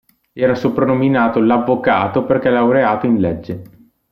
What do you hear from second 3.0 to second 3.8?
in Legge.